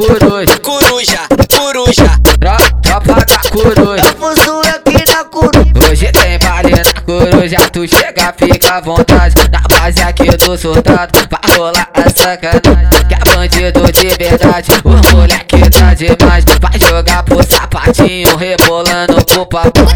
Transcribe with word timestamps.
coruja, 0.00 0.58
coruja, 0.60 1.18
coruja. 1.56 2.20
Tro- 2.40 2.80
tropa 2.82 3.14
da 3.26 3.50
coruja. 3.50 4.04
Fuso 4.18 4.60
aqui 4.60 5.04
na 5.12 5.24
coruja. 5.24 5.90
Hoje 5.90 6.12
tem 6.12 6.38
baile 6.38 6.70
na 6.70 7.02
coruja, 7.02 7.56
tu 7.70 7.86
chega, 7.86 8.34
fica 8.38 8.76
à 8.76 8.80
vontade. 8.80 9.34
Na 9.52 9.60
base 9.78 10.00
aqui 10.02 10.24
do 10.36 10.56
soldado, 10.56 11.12
vai 11.30 11.56
rolar 11.56 11.88
a 11.94 12.08
sacanagem. 12.10 13.06
Que 13.08 13.14
é 13.14 13.34
bandido 13.34 13.92
de 13.92 14.08
verdade, 14.16 14.70
o 14.84 15.16
moleque 15.16 15.58
tá 15.70 15.94
demais. 15.94 16.44
Vai 16.60 16.78
jogar 16.88 17.22
pro 17.24 17.42
sapatinho, 17.44 18.36
rebolando 18.36 19.24
pro 19.26 19.46
papai. 19.46 19.89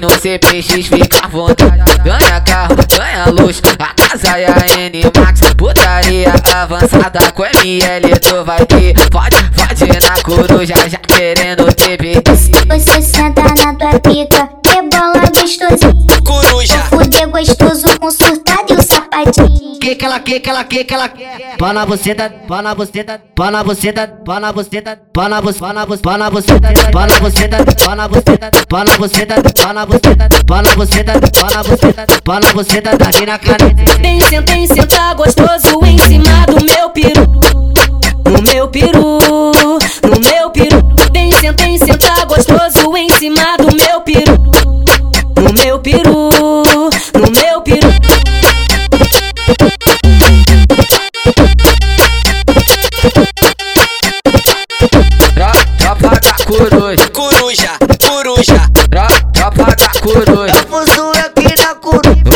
No 0.00 0.10
CPX, 0.10 0.86
fica 0.86 1.24
à 1.24 1.28
vontade. 1.28 1.82
Ganha 2.04 2.40
carro, 2.40 2.76
ganha 2.88 3.26
luxo, 3.26 3.62
a 3.78 3.94
casa 3.94 4.38
é 4.38 4.46
a 4.46 4.80
N-Max. 4.80 5.40
Putaria 5.56 6.32
avançada 6.54 7.32
com 7.32 7.44
ML, 7.44 8.18
tu 8.20 8.44
vai 8.44 8.64
ter. 8.66 8.94
Pode, 9.10 9.36
pode 9.56 10.06
na 10.06 10.22
coruja, 10.22 10.74
já 10.88 10.98
querendo 10.98 11.72
ter 11.74 11.96
BDC. 11.96 12.52
Você 12.68 13.02
senta 13.02 13.42
na 13.42 13.74
tua 13.74 13.98
pica, 14.00 14.48
rebola 14.66 15.20
gostosinho. 15.34 16.06
Coruja, 16.24 16.78
Fuder 16.84 17.28
gostoso 17.28 17.98
com 17.98 18.10
surtado 18.10 18.72
e 18.72 18.74
o 18.74 18.82
sapatinho. 18.82 19.55
Que 19.86 19.94
que 19.94 20.04
ela 20.04 20.18
quer, 20.18 20.40
que 20.40 20.50
ela 20.50 20.64
quer, 20.64 20.82
que 20.82 20.94
ela 20.94 21.08
quer. 21.08 21.56
Pá 21.56 21.72
na 21.72 21.86
buceta, 21.86 22.28
pá 22.48 22.60
na 22.60 22.74
buceta, 22.74 23.22
pá 23.36 23.52
na 23.52 23.62
buceta, 23.62 24.08
pá 24.24 24.40
na 24.40 24.52
buceta, 24.52 25.00
pá 25.14 25.28
na 25.28 25.40
buceta, 25.40 25.80
pá 25.92 26.02
na 26.02 26.28
buceta, 26.28 26.90
pá 26.90 27.06
na 27.06 27.20
buceta, 27.20 27.60
pá 27.70 27.86
na 27.86 27.86
buceta, 27.86 28.52
pá 28.68 28.84
na 28.84 28.96
buceta, 28.96 29.44
pá 29.62 29.72
na 29.72 29.86
buceta, 29.86 30.32
pá 30.44 30.62
na 30.62 30.74
buceta, 30.74 31.12
pá 31.30 31.50
na 31.54 31.62
buceta, 31.62 32.06
pá 32.24 32.40
na 32.40 32.52
buceta, 32.52 32.96
da 32.96 33.20
mina 33.20 33.38
caneta. 33.38 33.84
Tem 34.02 34.20
senta, 34.22 34.42
tem 34.42 34.66
senta 34.66 35.14
gostoso 35.14 35.78
em 35.84 35.98
cima 36.00 36.46
do 36.48 36.64
meu 36.64 36.90
peru. 36.90 37.40
No 38.28 38.42
meu 38.42 38.66
peru, 38.66 39.20
no 40.02 40.20
meu 40.28 40.50
peru. 40.50 40.82
Tem 41.12 41.30
senta, 41.30 41.62
tem 41.62 41.78
senta 41.78 42.24
gostoso 42.24 42.96
em 42.96 43.08
cima 43.10 43.56
do 43.56 43.72
meu 43.76 44.00
peru. 44.00 44.34
No 45.36 45.52
meu 45.62 45.78
peru, 45.78 46.30
coruja, 57.46 57.78
coruja. 58.08 58.70
Tropa 59.32 59.76
da 59.76 59.88
coruja. 60.00 60.66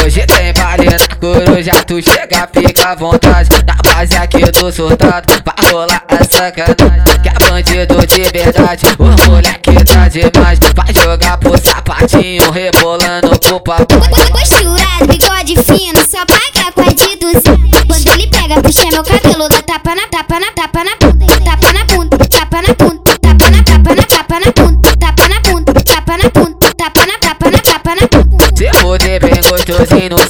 Hoje 0.05 0.25
tem 0.27 0.53
baile 0.53 0.86
na 0.86 1.16
coruja, 1.16 1.72
tu 1.84 2.00
chega, 2.00 2.48
fica 2.53 2.91
à 2.91 2.94
vontade. 2.94 3.48
Na 3.66 3.75
base 3.92 4.16
aqui 4.16 4.38
do 4.53 4.72
soldado, 4.72 5.42
vai 5.44 5.70
rolar 5.70 6.05
essa 6.08 6.36
sacanagem. 6.36 7.05
Que 7.22 7.28
é 7.28 7.48
bandido 7.48 8.06
de 8.06 8.22
verdade, 8.22 8.86
o 8.98 9.31
moleque 9.31 9.84
tá 9.84 10.08
demais. 10.08 10.58
Vai 10.77 11.05
jogar 11.05 11.38
pro 11.38 11.58
sapatinho, 11.58 12.50
rebolando 12.50 13.38
pro 13.41 13.61
papai. 13.61 13.98
Posturado, 14.31 15.06
bigode 15.08 15.56
fino, 15.56 16.00
só 16.08 16.25
paga 16.25 16.72
com 16.72 16.83
a 16.83 16.92
de 16.92 17.16
200. 17.16 17.69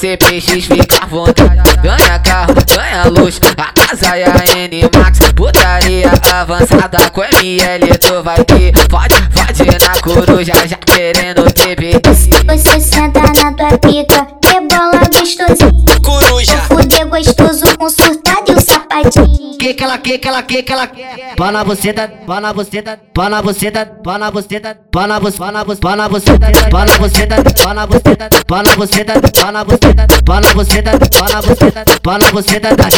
CPX, 0.00 0.64
fica 0.64 1.04
à 1.04 1.06
vontade. 1.06 1.60
Ganha 1.82 2.18
carro, 2.20 2.54
ganha 2.74 3.04
luxo, 3.04 3.38
a 3.58 3.72
casa 3.72 4.16
é 4.16 4.24
a 4.24 4.56
N-Max. 4.56 5.18
Putaria 5.36 6.10
avançada 6.32 7.10
com 7.10 7.22
ML, 7.22 7.98
tu 7.98 8.22
vai 8.22 8.42
ter. 8.44 8.72
Pode, 8.88 9.14
pode 9.34 9.66
na 9.66 10.00
coruja, 10.00 10.54
já 10.66 10.78
querendo 10.78 11.44
ter 11.52 11.76
BDC. 11.76 12.30
Você 12.46 12.80
senta 12.80 13.20
na 13.20 13.52
tua 13.52 13.76
pica, 13.76 14.26
rebola 14.42 15.02
gostosinho. 15.12 16.00
Coruja, 16.02 16.56
Fuder 16.62 17.06
gostoso 17.06 17.76
com 17.76 17.90
surtado 17.90 18.52
e 18.52 18.54
o 18.54 18.60
sapatinho 18.62 19.49
que 19.60 19.74
que 19.74 19.84
ela 19.84 19.98
que 19.98 20.18
que 20.18 20.26
ela 20.26 20.42
que 20.42 20.62
que 20.62 20.72
ela 20.72 20.86
quer. 20.86 21.34
você 21.36 21.52
da 21.52 21.64
buceta, 21.64 22.10
você 22.26 22.40
da 22.40 22.52
buceta, 22.54 22.98
você 23.14 23.28
da 23.28 23.42
buceta, 23.42 23.90
você 24.02 24.18
da 24.18 24.30
buceta, 24.30 24.78
você, 25.20 25.50
na 25.50 25.62
você, 25.62 25.80
pá 25.80 25.96
você 25.96 26.38
buceta, 26.38 26.38
você 26.40 26.40
na 26.40 26.48
buceta, 26.48 26.58
pá 26.70 26.84
você 26.86 27.04
buceta, 27.04 27.44
você 27.44 27.74
na 27.74 27.86
buceta, 27.86 28.28
pá 28.46 28.62
você 28.62 28.76
buceta, 28.76 29.20
você 29.20 29.50
na 29.52 29.64
buceta, 29.64 30.06
pá 30.24 30.40
você 30.40 30.54
buceta, 30.54 30.98
pá 31.10 31.28
na 31.28 31.42
buceta, 31.42 31.84
pá 32.02 32.18
na 32.18 32.32
buceta, 32.32 32.76
tá. 32.76 32.88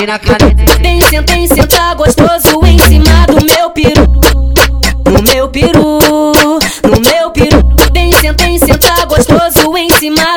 Tem 0.81 1.01
senta, 1.01 1.33
tem 1.33 1.47
senta 1.49 1.95
gostoso 1.95 2.61
em 2.65 2.79
cima 2.79 3.27
do 3.27 3.45
meu 3.45 3.71
peru. 3.71 4.23
No 5.05 5.23
meu 5.23 5.49
peru, 5.49 5.99
no 6.85 7.01
meu 7.01 7.31
peru. 7.33 7.63
Tem 7.93 8.13
senta, 8.13 8.45
tem 8.45 8.59
senta 8.59 9.05
gostoso 9.07 9.77
em 9.77 9.91
cima 9.99 10.32